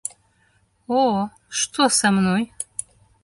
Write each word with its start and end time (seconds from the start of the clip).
О, 1.01 1.03
што 1.63 1.87
са 1.99 2.13
мной? 2.17 2.47